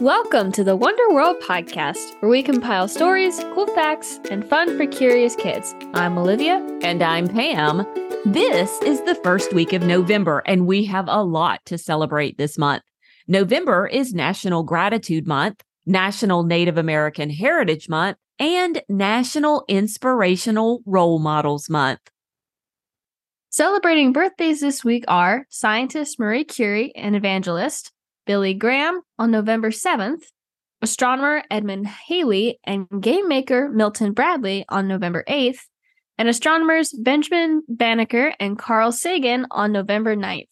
Welcome 0.00 0.50
to 0.52 0.64
the 0.64 0.76
Wonder 0.76 1.12
World 1.12 1.42
podcast, 1.42 2.18
where 2.22 2.30
we 2.30 2.42
compile 2.42 2.88
stories, 2.88 3.38
cool 3.52 3.66
facts, 3.74 4.18
and 4.30 4.48
fun 4.48 4.78
for 4.78 4.86
curious 4.86 5.36
kids. 5.36 5.74
I'm 5.92 6.16
Olivia. 6.16 6.56
And 6.80 7.02
I'm 7.02 7.28
Pam. 7.28 7.86
This 8.24 8.80
is 8.80 9.02
the 9.02 9.14
first 9.16 9.52
week 9.52 9.74
of 9.74 9.82
November, 9.82 10.42
and 10.46 10.66
we 10.66 10.86
have 10.86 11.04
a 11.06 11.22
lot 11.22 11.62
to 11.66 11.76
celebrate 11.76 12.38
this 12.38 12.56
month. 12.56 12.82
November 13.28 13.86
is 13.86 14.14
National 14.14 14.62
Gratitude 14.62 15.26
Month, 15.26 15.62
National 15.84 16.44
Native 16.44 16.78
American 16.78 17.28
Heritage 17.28 17.90
Month, 17.90 18.16
and 18.38 18.80
National 18.88 19.66
Inspirational 19.68 20.80
Role 20.86 21.18
Models 21.18 21.68
Month. 21.68 22.00
Celebrating 23.50 24.14
birthdays 24.14 24.60
this 24.60 24.82
week 24.82 25.04
are 25.08 25.44
scientist 25.50 26.18
Marie 26.18 26.44
Curie, 26.44 26.90
and 26.96 27.14
evangelist, 27.14 27.92
Billy 28.30 28.54
Graham 28.54 29.00
on 29.18 29.32
November 29.32 29.70
7th, 29.70 30.22
astronomer 30.80 31.42
Edmund 31.50 31.88
Halley 31.88 32.60
and 32.62 32.86
game 33.00 33.26
maker 33.26 33.68
Milton 33.68 34.12
Bradley 34.12 34.64
on 34.68 34.86
November 34.86 35.24
8th, 35.28 35.58
and 36.16 36.28
astronomers 36.28 36.92
Benjamin 36.92 37.64
Banneker 37.66 38.32
and 38.38 38.56
Carl 38.56 38.92
Sagan 38.92 39.48
on 39.50 39.72
November 39.72 40.14
9th. 40.14 40.46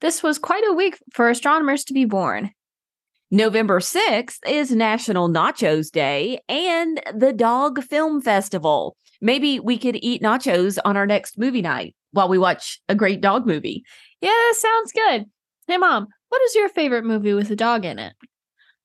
This 0.00 0.20
was 0.24 0.40
quite 0.40 0.64
a 0.66 0.72
week 0.72 0.98
for 1.12 1.30
astronomers 1.30 1.84
to 1.84 1.92
be 1.94 2.06
born. 2.06 2.50
November 3.30 3.78
6th 3.78 4.38
is 4.48 4.72
National 4.72 5.28
Nachos 5.28 5.92
Day 5.92 6.40
and 6.48 7.00
the 7.14 7.32
Dog 7.32 7.84
Film 7.84 8.20
Festival. 8.20 8.96
Maybe 9.20 9.60
we 9.60 9.78
could 9.78 9.96
eat 10.02 10.22
nachos 10.22 10.76
on 10.84 10.96
our 10.96 11.06
next 11.06 11.38
movie 11.38 11.62
night 11.62 11.94
while 12.10 12.28
we 12.28 12.36
watch 12.36 12.80
a 12.88 12.96
great 12.96 13.20
dog 13.20 13.46
movie. 13.46 13.84
Yeah, 14.20 14.52
sounds 14.54 14.90
good. 14.90 15.26
Hey, 15.68 15.76
Mom, 15.76 16.08
what 16.32 16.40
is 16.40 16.54
your 16.54 16.70
favorite 16.70 17.04
movie 17.04 17.34
with 17.34 17.50
a 17.50 17.56
dog 17.56 17.84
in 17.84 17.98
it? 17.98 18.14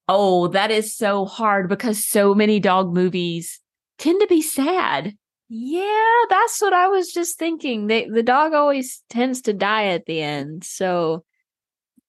Oh, 0.09 0.49
that 0.49 0.69
is 0.69 0.93
so 0.93 1.23
hard 1.23 1.69
because 1.69 2.05
so 2.05 2.35
many 2.35 2.59
dog 2.59 2.93
movies 2.93 3.61
tend 3.97 4.19
to 4.19 4.27
be 4.27 4.41
sad. 4.41 5.15
Yeah, 5.47 6.25
that's 6.29 6.61
what 6.61 6.73
I 6.73 6.89
was 6.89 7.13
just 7.13 7.39
thinking. 7.39 7.87
They, 7.87 8.09
the 8.09 8.21
dog 8.21 8.53
always 8.53 9.01
tends 9.09 9.43
to 9.43 9.53
die 9.53 9.85
at 9.85 10.05
the 10.07 10.21
end. 10.21 10.65
So 10.65 11.23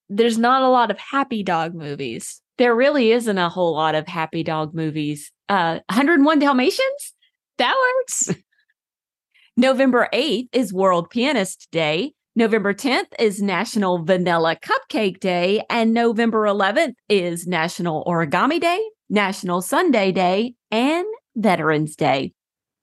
there's 0.09 0.39
not 0.39 0.63
a 0.63 0.69
lot 0.69 0.91
of 0.91 0.99
happy 0.99 1.45
dog 1.45 1.73
movies. 1.73 2.43
There 2.57 2.75
really 2.75 3.13
isn't 3.13 3.39
a 3.39 3.49
whole 3.49 3.75
lot 3.75 3.95
of 3.95 4.09
happy 4.09 4.43
dog 4.43 4.75
movies. 4.75 5.31
Uh 5.49 5.79
101 5.89 6.41
Dalmatians? 6.41 7.15
That 7.59 7.77
works. 7.79 8.37
November 9.57 10.09
8th 10.13 10.49
is 10.53 10.73
World 10.73 11.11
Pianist 11.11 11.69
Day. 11.71 12.15
November 12.39 12.73
10th 12.73 13.09
is 13.19 13.43
National 13.43 14.05
Vanilla 14.05 14.55
Cupcake 14.55 15.19
Day, 15.19 15.61
and 15.69 15.93
November 15.93 16.45
11th 16.45 16.95
is 17.09 17.49
National 17.49 18.05
Origami 18.05 18.61
Day, 18.61 18.81
National 19.11 19.61
Sundae 19.61 20.13
Day, 20.13 20.55
and 20.71 21.05
Veterans 21.35 21.97
Day. 21.97 22.33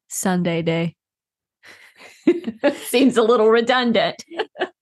Sundae 0.10 0.62
Day. 0.62 0.98
Seems 2.84 3.16
a 3.16 3.24
little 3.24 3.48
redundant. 3.48 4.26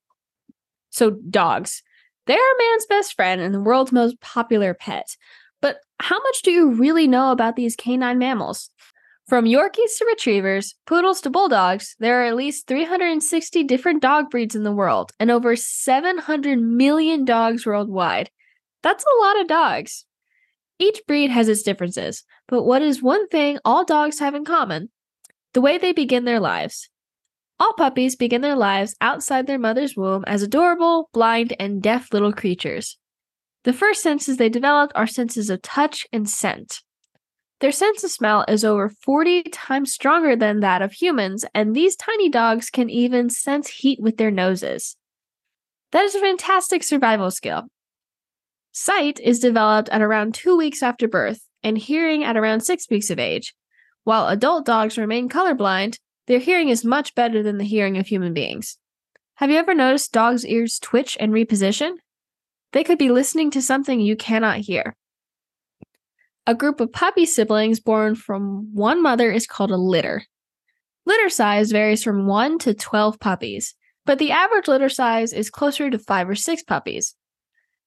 so, 0.90 1.20
dogs. 1.30 1.84
They 2.26 2.34
are 2.34 2.58
man's 2.58 2.88
best 2.88 3.14
friend 3.14 3.42
and 3.42 3.54
the 3.54 3.62
world's 3.62 3.92
most 3.92 4.20
popular 4.22 4.74
pet. 4.74 5.06
But 5.62 5.78
how 6.00 6.18
much 6.18 6.42
do 6.42 6.50
you 6.50 6.72
really 6.72 7.08
know 7.08 7.32
about 7.32 7.56
these 7.56 7.76
canine 7.76 8.18
mammals? 8.18 8.72
From 9.28 9.46
Yorkies 9.46 9.98
to 9.98 10.06
Retrievers, 10.06 10.76
Poodles 10.86 11.22
to 11.22 11.30
Bulldogs, 11.30 11.96
there 11.98 12.22
are 12.22 12.26
at 12.26 12.36
least 12.36 12.68
360 12.68 13.64
different 13.64 14.02
dog 14.02 14.30
breeds 14.30 14.54
in 14.54 14.64
the 14.64 14.72
world 14.72 15.14
and 15.18 15.32
over 15.32 15.56
700 15.56 16.60
million 16.60 17.24
dogs 17.24 17.66
worldwide. 17.66 18.30
That's 18.82 19.06
a 19.06 19.24
lot 19.24 19.40
of 19.40 19.48
dogs. 19.48 20.06
Each 20.78 21.00
breed 21.08 21.30
has 21.30 21.48
its 21.48 21.64
differences, 21.64 22.26
but 22.50 22.64
what 22.64 22.82
is 22.82 23.02
one 23.02 23.30
thing 23.30 23.60
all 23.64 23.86
dogs 23.86 24.20
have 24.20 24.36
in 24.36 24.44
common? 24.44 24.90
The 25.54 25.62
way 25.62 25.78
they 25.78 25.94
begin 25.94 26.26
their 26.26 26.42
lives. 26.42 26.90
All 27.62 27.74
puppies 27.74 28.18
begin 28.18 28.42
their 28.42 28.58
lives 28.58 28.94
outside 29.00 29.48
their 29.48 29.58
mother's 29.58 29.96
womb 29.96 30.26
as 30.28 30.42
adorable, 30.42 31.10
blind, 31.14 31.56
and 31.62 31.82
deaf 31.82 32.12
little 32.12 32.34
creatures. 32.34 32.98
The 33.64 33.72
first 33.72 34.04
senses 34.04 34.36
they 34.36 34.50
develop 34.50 34.92
are 34.96 35.08
senses 35.08 35.50
of 35.50 35.62
touch 35.62 36.06
and 36.12 36.30
scent. 36.30 36.82
Their 37.64 37.72
sense 37.72 38.04
of 38.04 38.12
smell 38.12 38.44
is 38.50 38.66
over 38.66 38.90
40 38.90 39.44
times 39.44 39.94
stronger 39.94 40.36
than 40.36 40.60
that 40.60 40.82
of 40.82 40.92
humans, 40.92 41.46
and 41.56 41.74
these 41.74 41.96
tiny 41.96 42.28
dogs 42.28 42.70
can 42.70 42.90
even 42.90 43.30
sense 43.30 43.70
heat 43.70 44.02
with 44.02 44.18
their 44.18 44.32
noses. 44.32 44.98
That 45.94 46.04
is 46.04 46.14
a 46.14 46.20
fantastic 46.20 46.84
survival 46.84 47.32
skill. 47.32 47.70
Sight 48.74 49.18
is 49.22 49.40
developed 49.40 49.88
at 49.94 50.02
around 50.02 50.34
two 50.34 50.58
weeks 50.58 50.84
after 50.84 51.08
birth, 51.08 51.48
and 51.64 51.78
hearing 51.78 52.26
at 52.26 52.36
around 52.36 52.66
six 52.66 52.90
weeks 52.90 53.10
of 53.10 53.18
age. 53.18 53.56
While 54.04 54.28
adult 54.28 54.66
dogs 54.66 54.98
remain 54.98 55.30
colorblind, 55.30 56.00
their 56.28 56.40
hearing 56.40 56.68
is 56.68 56.84
much 56.84 57.16
better 57.16 57.42
than 57.42 57.60
the 57.60 57.64
hearing 57.64 57.98
of 57.98 58.08
human 58.08 58.34
beings. 58.34 58.78
Have 59.36 59.50
you 59.50 59.56
ever 59.56 59.74
noticed 59.74 60.12
dogs' 60.12 60.46
ears 60.46 60.80
twitch 60.80 61.16
and 61.18 61.32
reposition? 61.32 61.94
They 62.74 62.84
could 62.84 62.98
be 62.98 63.10
listening 63.10 63.52
to 63.52 63.62
something 63.62 64.02
you 64.02 64.18
cannot 64.18 64.58
hear. 64.58 64.98
A 66.46 66.54
group 66.54 66.82
of 66.82 66.92
puppy 66.92 67.26
siblings 67.26 67.80
born 67.80 68.16
from 68.16 68.70
one 68.74 69.02
mother 69.02 69.32
is 69.32 69.48
called 69.48 69.72
a 69.72 69.78
litter. 69.78 70.26
Litter 71.06 71.30
size 71.30 71.72
varies 71.72 72.04
from 72.04 72.28
1 72.28 72.60
to 72.60 72.74
12 72.74 73.18
puppies, 73.20 73.76
but 74.06 74.20
the 74.20 74.32
average 74.32 74.68
litter 74.68 74.90
size 74.90 75.32
is 75.32 75.50
closer 75.50 75.90
to 75.90 75.98
5 75.98 76.30
or 76.30 76.36
6 76.36 76.64
puppies. 76.64 77.16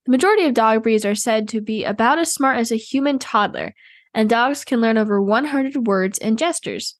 The 0.06 0.12
majority 0.12 0.46
of 0.46 0.54
dog 0.54 0.82
breeds 0.82 1.04
are 1.04 1.14
said 1.14 1.48
to 1.48 1.60
be 1.60 1.84
about 1.84 2.18
as 2.18 2.32
smart 2.32 2.58
as 2.58 2.72
a 2.72 2.76
human 2.76 3.18
toddler, 3.18 3.74
and 4.14 4.30
dogs 4.30 4.64
can 4.64 4.80
learn 4.80 4.96
over 4.96 5.20
100 5.20 5.86
words 5.86 6.18
and 6.18 6.38
gestures. 6.38 6.96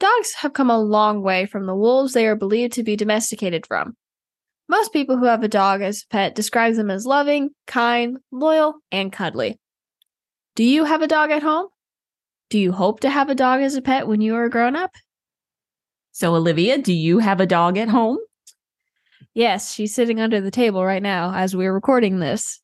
Dogs 0.00 0.34
have 0.38 0.52
come 0.52 0.70
a 0.70 0.80
long 0.80 1.22
way 1.22 1.46
from 1.46 1.66
the 1.66 1.76
wolves 1.76 2.12
they 2.12 2.26
are 2.26 2.34
believed 2.34 2.72
to 2.72 2.82
be 2.82 2.96
domesticated 2.96 3.66
from. 3.66 3.96
Most 4.68 4.92
people 4.92 5.16
who 5.16 5.26
have 5.26 5.44
a 5.44 5.48
dog 5.48 5.80
as 5.80 6.02
a 6.02 6.12
pet 6.12 6.34
describe 6.34 6.74
them 6.74 6.90
as 6.90 7.06
loving, 7.06 7.50
kind, 7.68 8.16
loyal, 8.32 8.80
and 8.90 9.12
cuddly. 9.12 9.60
Do 10.56 10.64
you 10.64 10.84
have 10.84 11.02
a 11.02 11.06
dog 11.06 11.30
at 11.30 11.42
home? 11.42 11.66
Do 12.48 12.58
you 12.58 12.72
hope 12.72 13.00
to 13.00 13.10
have 13.10 13.28
a 13.28 13.34
dog 13.34 13.60
as 13.60 13.74
a 13.74 13.82
pet 13.82 14.08
when 14.08 14.22
you 14.22 14.34
are 14.36 14.46
a 14.46 14.50
grown 14.50 14.74
up? 14.74 14.90
So, 16.12 16.34
Olivia, 16.34 16.78
do 16.78 16.94
you 16.94 17.18
have 17.18 17.40
a 17.40 17.46
dog 17.46 17.76
at 17.76 17.90
home? 17.90 18.16
Yes, 19.34 19.74
she's 19.74 19.94
sitting 19.94 20.18
under 20.18 20.40
the 20.40 20.50
table 20.50 20.82
right 20.82 21.02
now 21.02 21.34
as 21.34 21.54
we're 21.54 21.74
recording 21.74 22.20
this. 22.20 22.58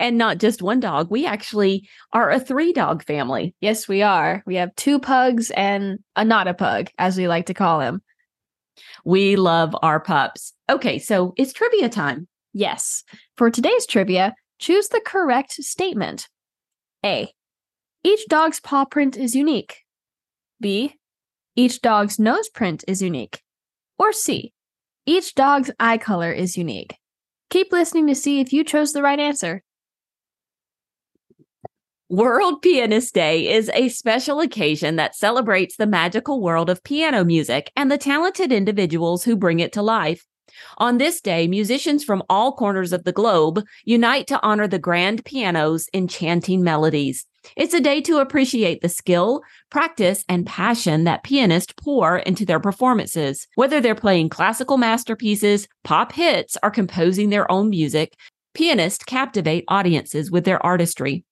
And 0.00 0.18
not 0.18 0.38
just 0.38 0.60
one 0.60 0.80
dog. 0.80 1.08
We 1.08 1.24
actually 1.24 1.88
are 2.12 2.32
a 2.32 2.40
three 2.40 2.72
dog 2.72 3.04
family. 3.04 3.54
Yes, 3.60 3.86
we 3.86 4.02
are. 4.02 4.42
We 4.44 4.56
have 4.56 4.74
two 4.74 4.98
pugs 4.98 5.52
and 5.52 6.00
a 6.16 6.24
not 6.24 6.48
a 6.48 6.54
pug, 6.54 6.88
as 6.98 7.16
we 7.16 7.28
like 7.28 7.46
to 7.46 7.54
call 7.54 7.78
him. 7.78 8.02
We 9.04 9.36
love 9.36 9.76
our 9.82 10.00
pups. 10.00 10.52
Okay, 10.68 10.98
so 10.98 11.32
it's 11.36 11.52
trivia 11.52 11.88
time. 11.88 12.26
Yes. 12.52 13.04
For 13.36 13.52
today's 13.52 13.86
trivia, 13.86 14.34
choose 14.58 14.88
the 14.88 15.00
correct 15.06 15.52
statement. 15.52 16.28
A. 17.04 17.32
Each 18.04 18.26
dog's 18.28 18.60
paw 18.60 18.84
print 18.84 19.16
is 19.16 19.34
unique. 19.34 19.78
B. 20.60 20.94
Each 21.56 21.80
dog's 21.80 22.18
nose 22.18 22.48
print 22.48 22.84
is 22.86 23.02
unique. 23.02 23.42
Or 23.98 24.12
C. 24.12 24.52
Each 25.04 25.34
dog's 25.34 25.70
eye 25.80 25.98
color 25.98 26.32
is 26.32 26.56
unique. 26.56 26.96
Keep 27.50 27.72
listening 27.72 28.06
to 28.06 28.14
see 28.14 28.40
if 28.40 28.52
you 28.52 28.64
chose 28.64 28.92
the 28.92 29.02
right 29.02 29.18
answer. 29.18 29.62
World 32.08 32.62
Pianist 32.62 33.14
Day 33.14 33.52
is 33.52 33.70
a 33.74 33.88
special 33.88 34.40
occasion 34.40 34.96
that 34.96 35.16
celebrates 35.16 35.76
the 35.76 35.86
magical 35.86 36.40
world 36.40 36.70
of 36.70 36.84
piano 36.84 37.24
music 37.24 37.72
and 37.74 37.90
the 37.90 37.98
talented 37.98 38.52
individuals 38.52 39.24
who 39.24 39.34
bring 39.34 39.60
it 39.60 39.72
to 39.72 39.82
life. 39.82 40.24
On 40.78 40.98
this 40.98 41.20
day, 41.20 41.46
musicians 41.46 42.04
from 42.04 42.22
all 42.28 42.52
corners 42.52 42.92
of 42.92 43.04
the 43.04 43.12
globe 43.12 43.64
unite 43.84 44.26
to 44.28 44.42
honor 44.42 44.66
the 44.66 44.78
grand 44.78 45.24
piano's 45.24 45.88
enchanting 45.94 46.62
melodies. 46.62 47.26
It's 47.56 47.74
a 47.74 47.80
day 47.80 48.00
to 48.02 48.18
appreciate 48.18 48.82
the 48.82 48.88
skill, 48.88 49.42
practice, 49.70 50.24
and 50.28 50.46
passion 50.46 51.04
that 51.04 51.24
pianists 51.24 51.74
pour 51.76 52.18
into 52.18 52.44
their 52.44 52.60
performances. 52.60 53.48
Whether 53.56 53.80
they're 53.80 53.94
playing 53.94 54.28
classical 54.28 54.78
masterpieces, 54.78 55.66
pop 55.82 56.12
hits, 56.12 56.56
or 56.62 56.70
composing 56.70 57.30
their 57.30 57.50
own 57.50 57.68
music, 57.68 58.14
pianists 58.54 59.04
captivate 59.04 59.64
audiences 59.68 60.30
with 60.30 60.44
their 60.44 60.64
artistry. 60.64 61.24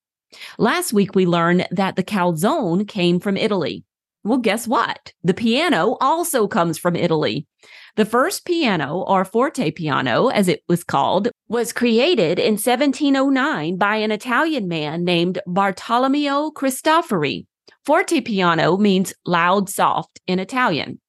Last 0.59 0.93
week, 0.93 1.15
we 1.15 1.27
learned 1.27 1.67
that 1.71 1.97
the 1.97 2.05
calzone 2.05 2.87
came 2.87 3.21
from 3.21 3.37
Italy. 3.37 3.85
Well, 4.23 4.39
guess 4.39 4.69
what? 4.69 5.15
The 5.25 5.33
piano 5.33 5.97
also 5.99 6.47
comes 6.47 6.77
from 6.77 6.95
Italy. 6.95 7.47
The 7.97 8.05
first 8.05 8.45
piano, 8.45 8.99
or 9.07 9.25
forte 9.25 9.71
piano, 9.71 10.29
as 10.29 10.47
it 10.47 10.63
was 10.69 10.85
called, 10.85 11.29
was 11.49 11.73
created 11.73 12.39
in 12.39 12.53
1709 12.53 13.77
by 13.79 13.97
an 13.97 14.11
Italian 14.11 14.69
man 14.69 15.05
named 15.05 15.41
Bartolomeo 15.47 16.51
Cristofori. 16.51 17.47
Forte 17.85 18.21
piano 18.21 18.77
means 18.77 19.15
loud, 19.25 19.71
soft 19.71 20.21
in 20.27 20.39
Italian. 20.39 21.01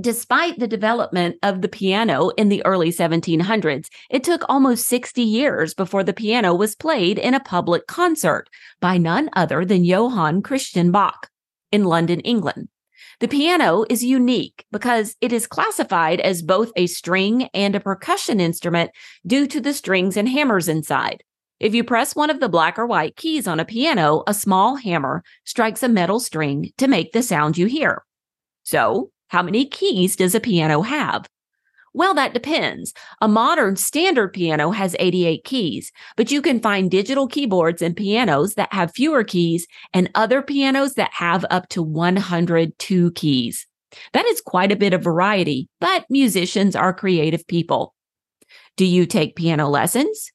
Despite 0.00 0.60
the 0.60 0.68
development 0.68 1.36
of 1.42 1.60
the 1.60 1.68
piano 1.68 2.28
in 2.36 2.50
the 2.50 2.64
early 2.64 2.92
1700s, 2.92 3.88
it 4.10 4.22
took 4.22 4.44
almost 4.48 4.86
60 4.86 5.22
years 5.22 5.74
before 5.74 6.04
the 6.04 6.12
piano 6.12 6.54
was 6.54 6.76
played 6.76 7.18
in 7.18 7.34
a 7.34 7.40
public 7.40 7.88
concert 7.88 8.48
by 8.80 8.96
none 8.96 9.28
other 9.32 9.64
than 9.64 9.84
Johann 9.84 10.40
Christian 10.40 10.92
Bach 10.92 11.28
in 11.72 11.84
London, 11.84 12.20
England. 12.20 12.68
The 13.20 13.28
piano 13.28 13.84
is 13.90 14.04
unique 14.04 14.64
because 14.70 15.16
it 15.20 15.32
is 15.32 15.46
classified 15.46 16.20
as 16.20 16.42
both 16.42 16.70
a 16.76 16.86
string 16.86 17.48
and 17.52 17.74
a 17.74 17.80
percussion 17.80 18.40
instrument 18.40 18.90
due 19.26 19.46
to 19.48 19.60
the 19.60 19.74
strings 19.74 20.16
and 20.16 20.28
hammers 20.28 20.68
inside. 20.68 21.22
If 21.58 21.74
you 21.74 21.82
press 21.82 22.14
one 22.14 22.30
of 22.30 22.38
the 22.38 22.48
black 22.48 22.78
or 22.78 22.86
white 22.86 23.16
keys 23.16 23.48
on 23.48 23.58
a 23.58 23.64
piano, 23.64 24.22
a 24.28 24.34
small 24.34 24.76
hammer 24.76 25.24
strikes 25.44 25.82
a 25.82 25.88
metal 25.88 26.20
string 26.20 26.70
to 26.78 26.86
make 26.86 27.12
the 27.12 27.22
sound 27.22 27.58
you 27.58 27.66
hear. 27.66 28.04
So, 28.62 29.10
how 29.28 29.42
many 29.42 29.66
keys 29.66 30.14
does 30.14 30.36
a 30.36 30.40
piano 30.40 30.82
have? 30.82 31.26
Well, 31.98 32.14
that 32.14 32.32
depends. 32.32 32.94
A 33.20 33.26
modern 33.26 33.74
standard 33.74 34.32
piano 34.32 34.70
has 34.70 34.94
88 35.00 35.42
keys, 35.42 35.90
but 36.16 36.30
you 36.30 36.40
can 36.40 36.60
find 36.60 36.88
digital 36.88 37.26
keyboards 37.26 37.82
and 37.82 37.96
pianos 37.96 38.54
that 38.54 38.72
have 38.72 38.92
fewer 38.94 39.24
keys 39.24 39.66
and 39.92 40.08
other 40.14 40.40
pianos 40.40 40.94
that 40.94 41.10
have 41.12 41.44
up 41.50 41.68
to 41.70 41.82
102 41.82 43.10
keys. 43.10 43.66
That 44.12 44.26
is 44.26 44.40
quite 44.40 44.70
a 44.70 44.76
bit 44.76 44.92
of 44.92 45.02
variety, 45.02 45.68
but 45.80 46.04
musicians 46.08 46.76
are 46.76 46.94
creative 46.94 47.44
people. 47.48 47.96
Do 48.76 48.84
you 48.84 49.04
take 49.04 49.34
piano 49.34 49.68
lessons? 49.68 50.30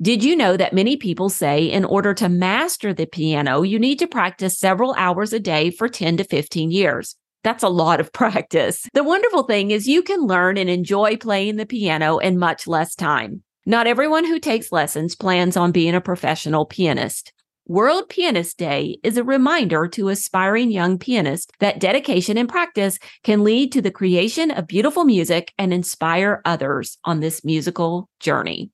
Did 0.00 0.22
you 0.22 0.36
know 0.36 0.56
that 0.56 0.72
many 0.72 0.96
people 0.96 1.28
say 1.28 1.64
in 1.64 1.84
order 1.84 2.14
to 2.14 2.28
master 2.28 2.94
the 2.94 3.06
piano, 3.06 3.62
you 3.62 3.80
need 3.80 3.98
to 3.98 4.06
practice 4.06 4.60
several 4.60 4.94
hours 4.96 5.32
a 5.32 5.40
day 5.40 5.72
for 5.72 5.88
10 5.88 6.18
to 6.18 6.24
15 6.24 6.70
years? 6.70 7.16
That's 7.42 7.62
a 7.62 7.68
lot 7.68 8.00
of 8.00 8.12
practice. 8.12 8.86
The 8.94 9.04
wonderful 9.04 9.44
thing 9.44 9.70
is 9.70 9.88
you 9.88 10.02
can 10.02 10.26
learn 10.26 10.56
and 10.56 10.70
enjoy 10.70 11.16
playing 11.16 11.56
the 11.56 11.66
piano 11.66 12.18
in 12.18 12.38
much 12.38 12.66
less 12.66 12.94
time. 12.94 13.42
Not 13.66 13.86
everyone 13.86 14.24
who 14.24 14.38
takes 14.38 14.72
lessons 14.72 15.14
plans 15.14 15.56
on 15.56 15.72
being 15.72 15.94
a 15.94 16.00
professional 16.00 16.64
pianist. 16.64 17.32
World 17.66 18.08
Pianist 18.08 18.58
Day 18.58 18.98
is 19.04 19.16
a 19.16 19.22
reminder 19.22 19.86
to 19.88 20.08
aspiring 20.08 20.72
young 20.72 20.98
pianists 20.98 21.52
that 21.60 21.78
dedication 21.78 22.36
and 22.36 22.48
practice 22.48 22.98
can 23.22 23.44
lead 23.44 23.70
to 23.70 23.80
the 23.80 23.92
creation 23.92 24.50
of 24.50 24.66
beautiful 24.66 25.04
music 25.04 25.52
and 25.56 25.72
inspire 25.72 26.42
others 26.44 26.98
on 27.04 27.20
this 27.20 27.44
musical 27.44 28.08
journey. 28.18 28.70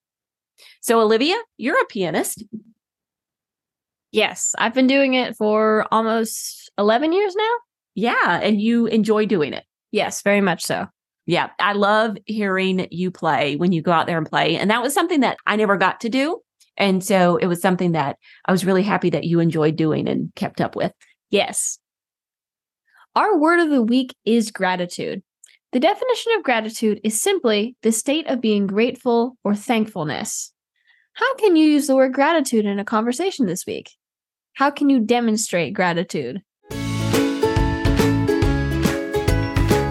So, 0.81 1.01
Olivia, 1.01 1.37
you're 1.59 1.79
a 1.79 1.85
pianist. 1.85 2.43
Yes, 4.13 4.55
I've 4.57 4.73
been 4.73 4.87
doing 4.87 5.13
it 5.13 5.37
for 5.37 5.87
almost 5.93 6.71
11 6.79 7.13
years 7.13 7.35
now. 7.37 7.53
Yeah. 7.97 8.39
And 8.41 8.61
you 8.61 8.87
enjoy 8.87 9.27
doing 9.27 9.53
it. 9.53 9.65
Yes, 9.91 10.23
very 10.23 10.41
much 10.41 10.65
so. 10.65 10.87
Yeah. 11.25 11.49
I 11.59 11.73
love 11.73 12.17
hearing 12.27 12.87
you 12.93 13.11
play 13.11 13.57
when 13.57 13.73
you 13.73 13.83
go 13.83 13.91
out 13.91 14.07
there 14.07 14.19
and 14.19 14.29
play. 14.29 14.57
And 14.57 14.71
that 14.71 14.83
was 14.83 14.95
something 14.95 15.21
that 15.21 15.39
I 15.47 15.57
never 15.57 15.77
got 15.77 16.01
to 16.03 16.09
do. 16.09 16.41
And 16.77 17.03
so 17.03 17.37
it 17.37 17.47
was 17.47 17.61
something 17.61 17.93
that 17.93 18.19
I 18.45 18.53
was 18.53 18.65
really 18.65 18.83
happy 18.83 19.11
that 19.11 19.25
you 19.25 19.41
enjoyed 19.41 19.77
doing 19.77 20.07
and 20.07 20.33
kept 20.37 20.61
up 20.61 20.77
with. 20.77 20.93
Yes. 21.31 21.79
Our 23.17 23.39
word 23.39 23.61
of 23.61 23.71
the 23.71 23.83
week 23.83 24.15
is 24.27 24.51
gratitude. 24.51 25.23
The 25.73 25.81
definition 25.81 26.33
of 26.37 26.43
gratitude 26.43 27.01
is 27.03 27.21
simply 27.21 27.77
the 27.83 27.93
state 27.93 28.29
of 28.29 28.43
being 28.43 28.67
grateful 28.67 29.37
or 29.43 29.55
thankfulness. 29.55 30.53
How 31.15 31.35
can 31.37 31.57
you 31.57 31.67
use 31.67 31.87
the 31.87 31.97
word 31.97 32.13
gratitude 32.13 32.67
in 32.67 32.79
a 32.79 32.85
conversation 32.85 33.47
this 33.47 33.65
week? 33.67 33.91
How 34.53 34.71
can 34.71 34.91
you 34.91 35.01
demonstrate 35.01 35.73
gratitude? 35.73 36.43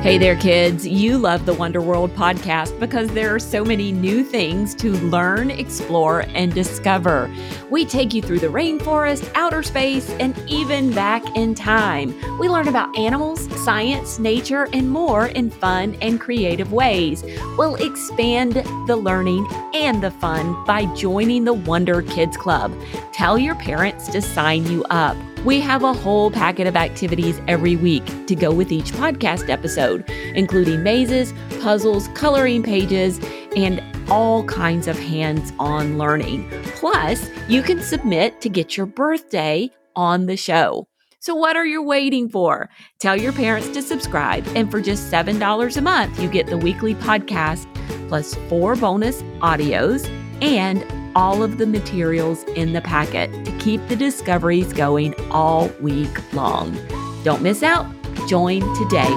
Hey 0.06 0.19
there, 0.19 0.36
kids. 0.36 0.86
You 0.86 1.18
love 1.18 1.48
the 1.48 1.56
Wonder 1.56 1.81
World 1.81 2.13
podcast 2.13 2.80
because 2.80 3.10
there 3.10 3.34
are 3.34 3.40
so 3.40 3.66
many 3.66 3.92
new 3.92 4.24
things 4.24 4.75
to 4.75 4.92
learn, 4.92 5.50
explore, 5.50 6.25
and 6.36 6.54
discover. 6.54 7.28
We 7.72 7.86
take 7.86 8.13
you 8.13 8.22
through 8.22 8.38
the 8.38 8.50
rainforest, 8.50 9.28
outer 9.34 9.63
space, 9.63 10.07
and 10.19 10.38
even 10.48 10.92
back 10.92 11.24
in 11.36 11.56
time. 11.56 12.13
We 12.38 12.50
learn 12.50 12.68
about 12.68 12.96
animals, 12.96 13.50
science, 13.63 14.19
nature, 14.19 14.68
and 14.74 14.92
more 14.92 15.25
in 15.25 15.50
fun 15.50 15.98
and 16.04 16.22
creative 16.22 16.72
ways. 16.72 17.24
We'll 17.58 17.74
expand 17.78 18.54
the 18.86 18.96
learning 18.96 19.48
and 19.74 20.04
the 20.04 20.12
fun 20.12 20.66
by 20.66 20.86
joining 20.94 21.46
the 21.46 21.54
Wonder 21.54 22.04
Kids 22.04 22.38
Club. 22.38 22.72
Tell 23.12 23.40
your 23.40 23.56
parents 23.56 24.08
to 24.10 24.22
sign 24.22 24.68
you 24.68 24.84
up. 24.92 25.18
We 25.45 25.59
have 25.59 25.83
a 25.83 25.94
whole 25.94 26.31
packet 26.31 26.65
of 26.65 26.75
activities 26.75 27.39
every 27.47 27.75
week 27.75 28.03
to 28.25 28.36
go 28.36 28.51
with 28.51 28.71
each 28.71 28.92
podcast 28.94 29.47
episode, 29.47 30.09
including 30.33 30.81
mazes, 30.81 31.36
puzzles, 31.62 32.07
coloring 32.15 32.63
pages, 32.63 33.19
and 33.56 33.80
all 34.09 34.44
kinds 34.45 34.88
of 34.88 34.97
hands 34.97 35.53
on 35.59 36.00
learning. 36.00 36.50
Plus, 36.74 37.30
you 37.47 37.62
can 37.62 37.80
submit 37.80 38.42
to 38.42 38.50
get 38.50 38.75
your 38.75 38.88
birthday 38.88 39.69
on 39.95 40.25
the 40.25 40.36
show. 40.36 40.88
So, 41.19 41.36
what 41.36 41.56
are 41.56 41.65
you 41.65 41.83
waiting 41.83 42.27
for? 42.27 42.68
Tell 43.00 43.15
your 43.15 43.31
parents 43.31 43.69
to 43.69 43.83
subscribe, 43.83 44.48
and 44.56 44.71
for 44.71 44.81
just 44.81 45.12
$7 45.12 45.77
a 45.77 45.81
month, 45.81 46.19
you 46.19 46.27
get 46.27 46.48
the 46.48 46.57
weekly 46.57 46.95
podcast 46.95 47.68
plus 48.07 48.33
four 48.50 48.75
bonus 48.75 49.21
audios 49.41 50.09
and 50.41 50.83
all 51.15 51.41
of 51.41 51.57
the 51.57 51.65
materials 51.65 52.44
in 52.56 52.73
the 52.73 52.81
packet 52.81 53.31
to 53.45 53.57
keep 53.57 53.85
the 53.88 53.95
discoveries 53.95 54.73
going 54.73 55.15
all 55.31 55.69
week 55.81 56.33
long. 56.33 56.77
Don't 57.23 57.41
miss 57.41 57.63
out. 57.63 57.88
Join 58.27 58.62
today. 58.75 59.09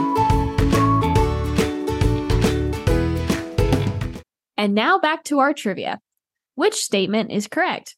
And 4.56 4.74
now 4.74 4.98
back 4.98 5.24
to 5.24 5.40
our 5.40 5.52
trivia. 5.52 6.00
Which 6.54 6.74
statement 6.74 7.30
is 7.30 7.46
correct? 7.46 7.96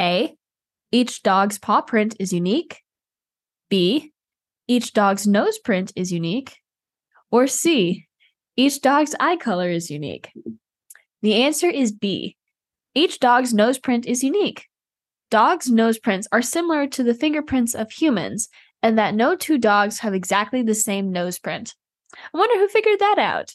A. 0.00 0.34
Each 0.92 1.22
dog's 1.22 1.58
paw 1.58 1.80
print 1.80 2.14
is 2.20 2.32
unique. 2.32 2.82
B. 3.68 4.12
Each 4.68 4.92
dog's 4.92 5.26
nose 5.26 5.58
print 5.58 5.92
is 5.96 6.12
unique. 6.12 6.56
Or 7.30 7.46
C. 7.46 8.06
Each 8.56 8.80
dog's 8.80 9.14
eye 9.18 9.36
color 9.36 9.68
is 9.68 9.90
unique. 9.90 10.30
The 11.22 11.34
answer 11.42 11.68
is 11.68 11.92
B. 11.92 12.36
Each 12.96 13.20
dog's 13.20 13.52
nose 13.52 13.78
print 13.78 14.06
is 14.06 14.24
unique. 14.24 14.68
Dogs' 15.30 15.70
nose 15.70 15.98
prints 15.98 16.26
are 16.32 16.40
similar 16.40 16.86
to 16.86 17.02
the 17.02 17.12
fingerprints 17.12 17.74
of 17.74 17.90
humans, 17.90 18.48
and 18.82 18.98
that 18.98 19.14
no 19.14 19.36
two 19.36 19.58
dogs 19.58 19.98
have 19.98 20.14
exactly 20.14 20.62
the 20.62 20.74
same 20.74 21.12
nose 21.12 21.38
print. 21.38 21.74
I 22.32 22.38
wonder 22.38 22.58
who 22.58 22.68
figured 22.68 22.98
that 23.00 23.18
out. 23.18 23.54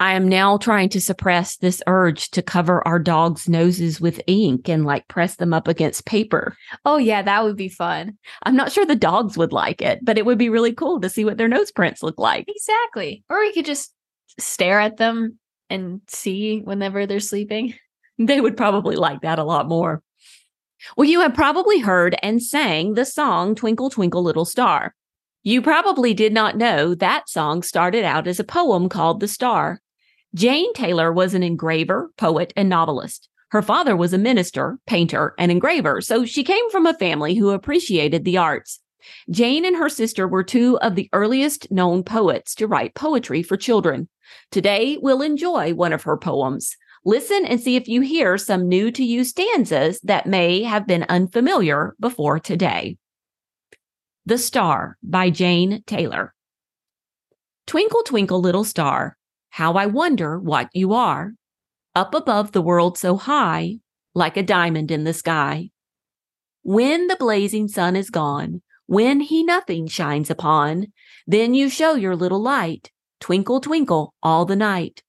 I 0.00 0.14
am 0.14 0.26
now 0.28 0.58
trying 0.58 0.88
to 0.88 1.00
suppress 1.00 1.56
this 1.56 1.80
urge 1.86 2.32
to 2.32 2.42
cover 2.42 2.86
our 2.86 2.98
dogs' 2.98 3.48
noses 3.48 4.00
with 4.00 4.20
ink 4.26 4.68
and 4.68 4.84
like 4.84 5.06
press 5.06 5.36
them 5.36 5.54
up 5.54 5.68
against 5.68 6.04
paper. 6.04 6.56
Oh, 6.84 6.96
yeah, 6.96 7.22
that 7.22 7.44
would 7.44 7.56
be 7.56 7.68
fun. 7.68 8.18
I'm 8.42 8.56
not 8.56 8.72
sure 8.72 8.86
the 8.86 8.96
dogs 8.96 9.38
would 9.38 9.52
like 9.52 9.82
it, 9.82 10.00
but 10.02 10.18
it 10.18 10.26
would 10.26 10.38
be 10.38 10.48
really 10.48 10.72
cool 10.72 11.00
to 11.00 11.08
see 11.08 11.24
what 11.24 11.36
their 11.36 11.46
nose 11.46 11.70
prints 11.70 12.02
look 12.02 12.18
like. 12.18 12.46
Exactly. 12.48 13.22
Or 13.30 13.38
we 13.38 13.52
could 13.52 13.66
just 13.66 13.94
stare 14.36 14.80
at 14.80 14.96
them 14.96 15.38
and 15.70 16.00
see 16.08 16.60
whenever 16.60 17.06
they're 17.06 17.20
sleeping. 17.20 17.74
They 18.20 18.40
would 18.40 18.56
probably 18.56 18.96
like 18.96 19.20
that 19.20 19.38
a 19.38 19.44
lot 19.44 19.68
more. 19.68 20.02
Well, 20.96 21.08
you 21.08 21.20
have 21.20 21.34
probably 21.34 21.78
heard 21.78 22.16
and 22.20 22.42
sang 22.42 22.94
the 22.94 23.04
song 23.04 23.54
Twinkle, 23.54 23.90
Twinkle, 23.90 24.24
Little 24.24 24.44
Star. 24.44 24.92
You 25.44 25.62
probably 25.62 26.14
did 26.14 26.32
not 26.32 26.56
know 26.56 26.96
that 26.96 27.28
song 27.28 27.62
started 27.62 28.04
out 28.04 28.26
as 28.26 28.40
a 28.40 28.44
poem 28.44 28.88
called 28.88 29.20
The 29.20 29.28
Star. 29.28 29.80
Jane 30.34 30.72
Taylor 30.74 31.12
was 31.12 31.32
an 31.32 31.44
engraver, 31.44 32.10
poet, 32.16 32.52
and 32.56 32.68
novelist. 32.68 33.28
Her 33.50 33.62
father 33.62 33.96
was 33.96 34.12
a 34.12 34.18
minister, 34.18 34.78
painter, 34.86 35.34
and 35.38 35.50
engraver, 35.50 36.00
so 36.00 36.24
she 36.24 36.44
came 36.44 36.68
from 36.70 36.86
a 36.86 36.94
family 36.94 37.34
who 37.34 37.50
appreciated 37.50 38.24
the 38.24 38.36
arts. 38.36 38.80
Jane 39.30 39.64
and 39.64 39.76
her 39.76 39.88
sister 39.88 40.28
were 40.28 40.44
two 40.44 40.78
of 40.80 40.96
the 40.96 41.08
earliest 41.12 41.70
known 41.70 42.02
poets 42.02 42.54
to 42.56 42.66
write 42.66 42.94
poetry 42.94 43.42
for 43.42 43.56
children. 43.56 44.08
Today, 44.50 44.98
we'll 45.00 45.22
enjoy 45.22 45.74
one 45.74 45.92
of 45.92 46.02
her 46.02 46.16
poems. 46.16 46.76
Listen 47.04 47.44
and 47.44 47.60
see 47.60 47.76
if 47.76 47.88
you 47.88 48.00
hear 48.00 48.36
some 48.36 48.68
new 48.68 48.90
to 48.90 49.04
you 49.04 49.24
stanzas 49.24 50.00
that 50.00 50.26
may 50.26 50.62
have 50.62 50.86
been 50.86 51.06
unfamiliar 51.08 51.94
before 52.00 52.38
today. 52.38 52.96
The 54.26 54.38
Star 54.38 54.98
by 55.02 55.30
Jane 55.30 55.82
Taylor. 55.86 56.34
Twinkle, 57.66 58.02
twinkle, 58.02 58.40
little 58.40 58.64
star, 58.64 59.16
how 59.50 59.74
I 59.74 59.86
wonder 59.86 60.38
what 60.38 60.68
you 60.72 60.92
are. 60.94 61.32
Up 61.94 62.14
above 62.14 62.52
the 62.52 62.62
world 62.62 62.98
so 62.98 63.16
high, 63.16 63.78
like 64.14 64.36
a 64.36 64.42
diamond 64.42 64.90
in 64.90 65.04
the 65.04 65.14
sky. 65.14 65.70
When 66.62 67.06
the 67.06 67.16
blazing 67.16 67.68
sun 67.68 67.96
is 67.96 68.10
gone, 68.10 68.62
when 68.86 69.20
he 69.20 69.42
nothing 69.42 69.86
shines 69.86 70.30
upon, 70.30 70.88
then 71.26 71.54
you 71.54 71.68
show 71.68 71.94
your 71.94 72.16
little 72.16 72.40
light, 72.40 72.90
twinkle, 73.20 73.60
twinkle, 73.60 74.14
all 74.22 74.44
the 74.44 74.56
night. 74.56 75.02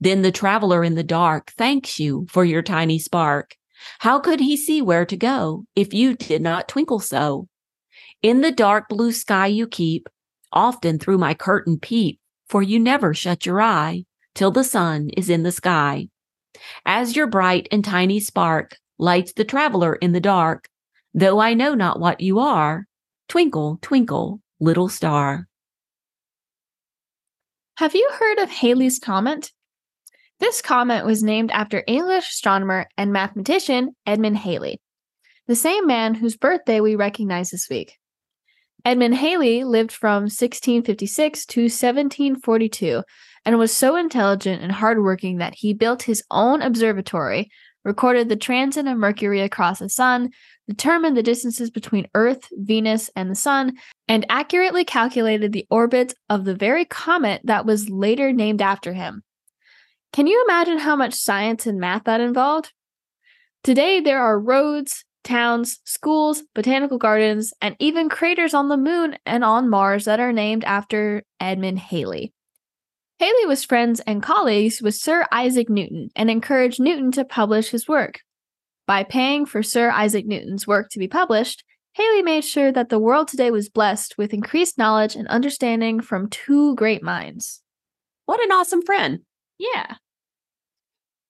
Then 0.00 0.22
the 0.22 0.32
traveler 0.32 0.84
in 0.84 0.94
the 0.94 1.02
dark 1.02 1.52
thanks 1.56 1.98
you 1.98 2.26
for 2.30 2.44
your 2.44 2.62
tiny 2.62 2.98
spark. 2.98 3.56
How 4.00 4.18
could 4.18 4.40
he 4.40 4.56
see 4.56 4.82
where 4.82 5.06
to 5.06 5.16
go 5.16 5.64
if 5.74 5.94
you 5.94 6.14
did 6.14 6.42
not 6.42 6.68
twinkle 6.68 7.00
so? 7.00 7.48
In 8.22 8.40
the 8.40 8.52
dark 8.52 8.88
blue 8.88 9.12
sky 9.12 9.46
you 9.46 9.66
keep, 9.66 10.08
Often 10.56 11.00
through 11.00 11.18
my 11.18 11.34
curtain 11.34 11.78
peep, 11.78 12.18
for 12.48 12.62
you 12.62 12.78
never 12.78 13.12
shut 13.12 13.44
your 13.44 13.60
eye 13.60 14.04
till 14.34 14.50
the 14.50 14.64
sun 14.64 15.10
is 15.10 15.28
in 15.28 15.42
the 15.42 15.52
sky. 15.52 16.08
As 16.86 17.16
your 17.16 17.26
bright 17.26 17.68
and 17.70 17.84
tiny 17.84 18.20
spark 18.20 18.78
lights 18.98 19.34
the 19.34 19.44
traveler 19.44 19.94
in 19.96 20.12
the 20.12 20.20
dark, 20.20 20.68
though 21.12 21.40
I 21.40 21.52
know 21.52 21.74
not 21.74 22.00
what 22.00 22.22
you 22.22 22.38
are, 22.38 22.86
twinkle, 23.28 23.78
twinkle, 23.82 24.40
little 24.58 24.88
star. 24.88 25.46
Have 27.76 27.94
you 27.94 28.08
heard 28.18 28.38
of 28.38 28.48
Halley's 28.48 28.98
Comet? 28.98 29.52
This 30.40 30.62
comet 30.62 31.04
was 31.04 31.22
named 31.22 31.50
after 31.50 31.84
English 31.86 32.30
astronomer 32.30 32.86
and 32.96 33.12
mathematician 33.12 33.94
Edmund 34.06 34.38
Halley, 34.38 34.80
the 35.46 35.56
same 35.56 35.86
man 35.86 36.14
whose 36.14 36.38
birthday 36.38 36.80
we 36.80 36.96
recognize 36.96 37.50
this 37.50 37.68
week. 37.68 37.98
Edmund 38.86 39.16
Halley 39.16 39.62
lived 39.62 39.92
from 39.92 40.22
1656 40.22 41.44
to 41.44 41.60
1742 41.64 43.02
and 43.44 43.58
was 43.58 43.74
so 43.74 43.94
intelligent 43.96 44.62
and 44.62 44.72
hardworking 44.72 45.36
that 45.36 45.56
he 45.56 45.74
built 45.74 46.04
his 46.04 46.24
own 46.30 46.62
observatory, 46.62 47.50
recorded 47.86 48.28
the 48.28 48.36
transit 48.36 48.86
of 48.88 48.98
Mercury 48.98 49.40
across 49.40 49.78
the 49.78 49.88
sun, 49.88 50.30
determined 50.68 51.16
the 51.16 51.22
distances 51.22 51.70
between 51.70 52.08
Earth, 52.14 52.48
Venus, 52.52 53.08
and 53.14 53.30
the 53.30 53.36
Sun, 53.36 53.76
and 54.08 54.26
accurately 54.28 54.84
calculated 54.84 55.52
the 55.52 55.66
orbit 55.70 56.12
of 56.28 56.44
the 56.44 56.54
very 56.54 56.84
comet 56.84 57.40
that 57.44 57.64
was 57.64 57.88
later 57.88 58.32
named 58.32 58.60
after 58.60 58.92
him. 58.92 59.22
Can 60.12 60.26
you 60.26 60.44
imagine 60.48 60.78
how 60.78 60.96
much 60.96 61.14
science 61.14 61.64
and 61.64 61.78
math 61.78 62.04
that 62.04 62.20
involved? 62.20 62.72
Today, 63.62 64.00
there 64.00 64.20
are 64.20 64.38
roads, 64.38 65.04
towns, 65.22 65.78
schools, 65.84 66.42
botanical 66.56 66.98
gardens, 66.98 67.52
and 67.60 67.76
even 67.78 68.08
craters 68.08 68.52
on 68.52 68.68
the 68.68 68.76
moon 68.76 69.16
and 69.24 69.44
on 69.44 69.70
Mars 69.70 70.06
that 70.06 70.18
are 70.18 70.32
named 70.32 70.64
after 70.64 71.22
Edmund 71.38 71.78
Halley. 71.78 72.32
Halley 73.18 73.46
was 73.46 73.64
friends 73.64 74.00
and 74.00 74.22
colleagues 74.22 74.82
with 74.82 74.94
Sir 74.94 75.26
Isaac 75.32 75.70
Newton 75.70 76.10
and 76.14 76.30
encouraged 76.30 76.78
Newton 76.78 77.10
to 77.12 77.24
publish 77.24 77.70
his 77.70 77.88
work. 77.88 78.20
By 78.86 79.04
paying 79.04 79.46
for 79.46 79.62
Sir 79.62 79.90
Isaac 79.90 80.26
Newton's 80.26 80.66
work 80.66 80.90
to 80.90 80.98
be 80.98 81.08
published, 81.08 81.64
Halley 81.94 82.22
made 82.22 82.44
sure 82.44 82.70
that 82.72 82.90
the 82.90 82.98
world 82.98 83.28
today 83.28 83.50
was 83.50 83.70
blessed 83.70 84.18
with 84.18 84.34
increased 84.34 84.76
knowledge 84.76 85.16
and 85.16 85.26
understanding 85.28 86.00
from 86.00 86.28
two 86.28 86.74
great 86.76 87.02
minds. 87.02 87.62
What 88.26 88.44
an 88.44 88.52
awesome 88.52 88.82
friend. 88.82 89.20
Yeah. 89.58 89.94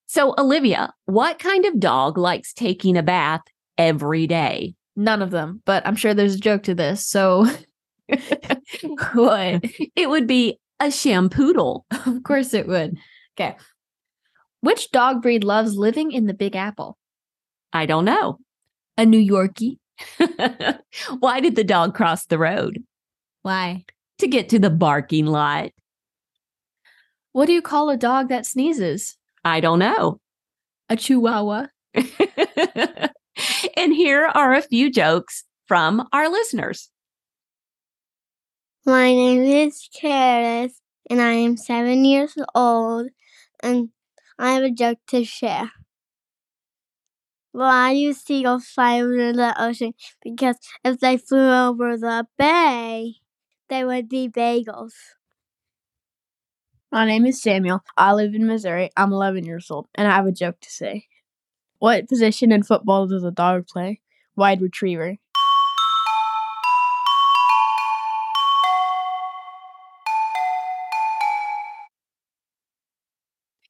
So, 0.09 0.35
Olivia, 0.37 0.93
what 1.05 1.39
kind 1.39 1.65
of 1.67 1.79
dog 1.79 2.19
likes 2.19 2.53
taking 2.53 2.97
a 2.97 3.03
bath 3.05 3.43
every 3.79 4.27
day? 4.27 4.75
None 4.97 5.23
of 5.23 5.31
them, 5.31 5.63
but 5.65 5.87
I'm 5.87 5.95
sure 5.95 6.15
there's 6.15 6.35
a 6.35 6.41
joke 6.41 6.65
to 6.65 6.75
this. 6.75 7.07
So, 7.07 7.47
what? 9.15 9.65
It 9.95 10.11
would 10.11 10.27
be 10.27 10.59
a 10.81 10.87
shampoodle. 10.87 11.85
Of 12.07 12.23
course 12.23 12.55
it 12.55 12.67
would. 12.69 12.97
Okay. 13.39 13.57
Which 14.61 14.91
dog 14.91 15.23
breed 15.23 15.45
loves 15.45 15.77
living 15.77 16.13
in 16.13 16.27
the 16.27 16.35
Big 16.35 16.57
Apple? 16.57 16.97
I 17.73 17.87
don't 17.87 18.05
know. 18.05 18.39
A 18.97 19.05
New 19.05 19.21
Yorkie. 19.21 19.79
Why 21.19 21.41
did 21.41 21.57
the 21.57 21.65
dog 21.65 21.95
cross 21.95 22.27
the 22.27 22.39
road? 22.39 22.83
Why? 23.43 23.85
To 24.19 24.29
get 24.29 24.49
to 24.51 24.59
the 24.59 24.71
barking 24.71 25.27
lot. 25.27 25.71
What 27.33 27.47
do 27.47 27.53
you 27.53 27.63
call 27.63 27.91
a 27.91 27.97
dog 27.97 28.29
that 28.29 28.47
sneezes? 28.47 29.17
I 29.45 29.61
don't 29.61 29.79
know. 29.79 30.21
A 30.89 30.97
Chihuahua. 30.97 31.67
and 33.77 33.95
here 33.95 34.27
are 34.27 34.55
a 34.55 34.63
few 34.63 34.91
jokes 34.91 35.45
from 35.67 36.09
our 36.13 36.29
listeners. 36.31 36.91
My 38.87 39.13
name 39.13 39.43
is 39.43 39.89
Karis, 40.01 40.75
and 41.11 41.21
I 41.21 41.33
am 41.33 41.57
seven 41.57 42.05
years 42.05 42.35
old, 42.55 43.09
and 43.61 43.91
I 44.39 44.53
have 44.53 44.63
a 44.63 44.71
joke 44.71 44.99
to 45.09 45.25
share. 45.25 45.73
Why 47.51 47.95
do 47.95 48.13
seagulls 48.13 48.67
fly 48.67 49.01
over 49.01 49.33
the 49.33 49.61
ocean? 49.61 49.95
Because 50.23 50.57
if 50.85 51.01
they 51.01 51.17
flew 51.17 51.51
over 51.51 51.97
the 51.97 52.29
bay, 52.39 53.17
they 53.69 53.85
would 53.85 54.09
be 54.09 54.29
bagels. 54.29 54.93
My 56.93 57.05
name 57.07 57.27
is 57.27 57.43
Samuel. 57.43 57.83
I 57.97 58.13
live 58.13 58.37
in 58.37 58.47
Missouri. 58.47 58.91
I'm 58.97 59.13
11 59.13 59.45
years 59.45 59.69
old, 59.69 59.89
and 59.97 60.07
I 60.07 60.13
have 60.13 60.27
a 60.27 60.33
joke 60.33 60.61
to 60.61 60.71
say. 60.71 61.09
What 61.81 62.09
position 62.09 62.53
in 62.53 62.63
football 62.63 63.09
does 63.09 63.25
a 63.25 63.33
dog 63.33 63.67
play? 63.67 64.01
Wide 64.37 64.61
retriever. 64.61 65.17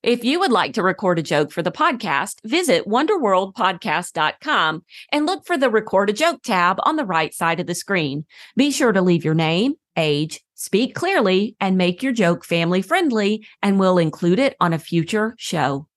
If 0.07 0.25
you 0.25 0.39
would 0.39 0.53
like 0.53 0.75
to 0.75 0.85
record 0.85 1.19
a 1.19 1.23
joke 1.23 1.51
for 1.51 1.65
the 1.65 1.73
podcast, 1.73 2.37
visit 2.45 2.87
wonderworldpodcast.com 2.87 4.85
and 5.11 5.27
look 5.27 5.45
for 5.45 5.59
the 5.59 5.69
record 5.69 6.11
a 6.11 6.13
joke 6.13 6.43
tab 6.45 6.77
on 6.85 6.95
the 6.95 7.05
right 7.05 7.35
side 7.35 7.59
of 7.59 7.67
the 7.67 7.75
screen. 7.75 8.25
Be 8.55 8.71
sure 8.71 8.93
to 8.93 9.03
leave 9.03 9.25
your 9.25 9.35
name, 9.35 9.75
age, 9.97 10.41
speak 10.55 10.95
clearly, 10.95 11.57
and 11.59 11.77
make 11.77 12.05
your 12.05 12.13
joke 12.13 12.45
family 12.45 12.83
friendly, 12.83 13.45
and 13.65 13.81
we'll 13.81 13.99
include 13.99 14.39
it 14.39 14.55
on 14.61 14.73
a 14.73 14.79
future 14.79 15.35
show. 15.39 15.89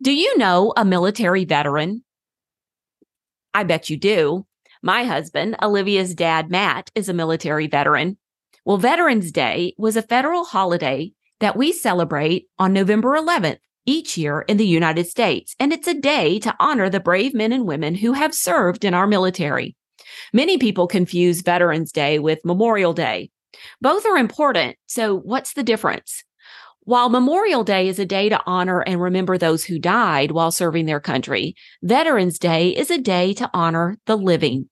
Do 0.00 0.14
you 0.14 0.38
know 0.38 0.72
a 0.74 0.86
military 0.86 1.44
veteran? 1.44 2.02
I 3.52 3.64
bet 3.64 3.90
you 3.90 3.98
do. 3.98 4.46
My 4.82 5.04
husband, 5.04 5.56
Olivia's 5.62 6.14
dad, 6.14 6.50
Matt, 6.50 6.90
is 6.94 7.10
a 7.10 7.12
military 7.12 7.66
veteran. 7.66 8.16
Well, 8.64 8.76
Veterans 8.76 9.32
Day 9.32 9.74
was 9.78 9.96
a 9.96 10.02
federal 10.02 10.44
holiday 10.44 11.12
that 11.40 11.56
we 11.56 11.72
celebrate 11.72 12.46
on 12.58 12.72
November 12.72 13.16
11th 13.16 13.58
each 13.86 14.18
year 14.18 14.42
in 14.42 14.58
the 14.58 14.66
United 14.66 15.06
States, 15.06 15.56
and 15.58 15.72
it's 15.72 15.88
a 15.88 15.94
day 15.94 16.38
to 16.40 16.54
honor 16.60 16.90
the 16.90 17.00
brave 17.00 17.32
men 17.32 17.52
and 17.52 17.66
women 17.66 17.94
who 17.94 18.12
have 18.12 18.34
served 18.34 18.84
in 18.84 18.92
our 18.92 19.06
military. 19.06 19.76
Many 20.32 20.58
people 20.58 20.86
confuse 20.86 21.40
Veterans 21.40 21.90
Day 21.90 22.18
with 22.18 22.44
Memorial 22.44 22.92
Day. 22.92 23.30
Both 23.80 24.04
are 24.04 24.18
important, 24.18 24.76
so 24.86 25.16
what's 25.16 25.54
the 25.54 25.62
difference? 25.62 26.22
While 26.80 27.08
Memorial 27.08 27.64
Day 27.64 27.88
is 27.88 27.98
a 27.98 28.06
day 28.06 28.28
to 28.28 28.40
honor 28.46 28.80
and 28.80 29.00
remember 29.00 29.38
those 29.38 29.64
who 29.64 29.78
died 29.78 30.32
while 30.32 30.50
serving 30.50 30.86
their 30.86 31.00
country, 31.00 31.54
Veterans 31.82 32.38
Day 32.38 32.70
is 32.70 32.90
a 32.90 32.98
day 32.98 33.32
to 33.34 33.50
honor 33.54 33.98
the 34.06 34.16
living. 34.16 34.68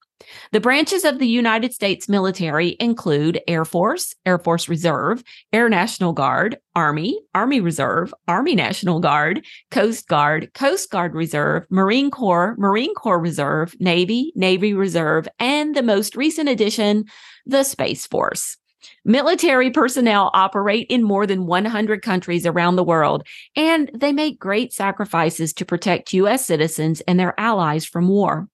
The 0.53 0.61
branches 0.61 1.05
of 1.05 1.19
the 1.19 1.29
United 1.29 1.73
States 1.73 2.09
military 2.09 2.77
include 2.81 3.41
Air 3.47 3.65
Force, 3.65 4.15
Air 4.27 4.39
Force 4.39 4.69
Reserve, 4.69 5.23
Air 5.53 5.69
National 5.69 6.13
Guard, 6.13 6.59
Army, 6.75 7.21
Army 7.35 7.61
Reserve, 7.61 8.13
Army 8.27 8.55
National 8.55 9.01
Guard, 9.01 9.45
Coast 9.71 10.09
Guard, 10.09 10.53
Coast 10.55 10.91
Guard 10.91 11.15
Reserve, 11.15 11.65
Marine 11.71 12.11
Corps, 12.11 12.57
Marine 12.59 12.95
Corps 12.95 13.21
Reserve, 13.21 13.75
Navy, 13.79 14.33
Navy 14.35 14.75
Reserve, 14.75 15.29
and 15.39 15.75
the 15.75 15.83
most 15.83 16.17
recent 16.17 16.49
addition, 16.49 17.05
the 17.47 17.63
Space 17.63 18.07
Force. 18.07 18.57
Military 19.05 19.71
personnel 19.71 20.31
operate 20.35 20.87
in 20.89 21.03
more 21.03 21.27
than 21.27 21.47
100 21.47 22.03
countries 22.03 22.47
around 22.47 22.77
the 22.77 22.85
world, 22.85 23.27
and 23.57 23.91
they 23.95 24.13
make 24.13 24.39
great 24.39 24.73
sacrifices 24.73 25.53
to 25.55 25.65
protect 25.65 26.13
U.S. 26.13 26.45
citizens 26.45 27.01
and 27.03 27.19
their 27.19 27.39
allies 27.39 27.85
from 27.85 28.09
war. 28.09 28.49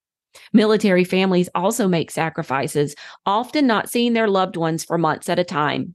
Military 0.52 1.04
families 1.04 1.48
also 1.54 1.88
make 1.88 2.10
sacrifices, 2.10 2.94
often 3.26 3.66
not 3.66 3.88
seeing 3.88 4.12
their 4.12 4.28
loved 4.28 4.56
ones 4.56 4.84
for 4.84 4.98
months 4.98 5.28
at 5.28 5.38
a 5.38 5.44
time. 5.44 5.94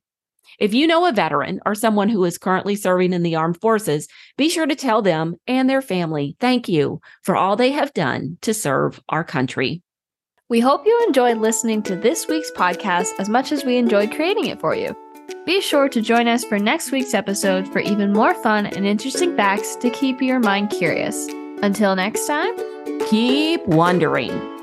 If 0.57 0.73
you 0.73 0.87
know 0.87 1.05
a 1.05 1.13
veteran 1.13 1.59
or 1.65 1.75
someone 1.75 2.09
who 2.09 2.23
is 2.25 2.37
currently 2.37 2.75
serving 2.75 3.13
in 3.13 3.23
the 3.23 3.35
armed 3.35 3.61
forces, 3.61 4.07
be 4.37 4.49
sure 4.49 4.65
to 4.65 4.75
tell 4.75 5.01
them 5.01 5.35
and 5.47 5.69
their 5.69 5.81
family 5.81 6.35
thank 6.39 6.67
you 6.67 7.01
for 7.23 7.35
all 7.35 7.55
they 7.55 7.71
have 7.71 7.93
done 7.93 8.37
to 8.41 8.53
serve 8.53 8.99
our 9.09 9.23
country. 9.23 9.81
We 10.49 10.59
hope 10.59 10.85
you 10.85 11.03
enjoyed 11.07 11.37
listening 11.37 11.83
to 11.83 11.95
this 11.95 12.27
week's 12.27 12.51
podcast 12.51 13.11
as 13.19 13.29
much 13.29 13.51
as 13.51 13.63
we 13.63 13.77
enjoyed 13.77 14.11
creating 14.11 14.47
it 14.47 14.59
for 14.59 14.75
you. 14.75 14.95
Be 15.45 15.61
sure 15.61 15.87
to 15.89 16.01
join 16.01 16.27
us 16.27 16.43
for 16.43 16.59
next 16.59 16.91
week's 16.91 17.13
episode 17.13 17.67
for 17.71 17.79
even 17.79 18.13
more 18.13 18.33
fun 18.33 18.65
and 18.65 18.85
interesting 18.85 19.35
facts 19.35 19.75
to 19.77 19.89
keep 19.89 20.21
your 20.21 20.39
mind 20.39 20.71
curious. 20.71 21.27
Until 21.61 21.95
next 21.95 22.25
time, 22.25 22.55
Keep 23.09 23.65
wondering. 23.65 24.58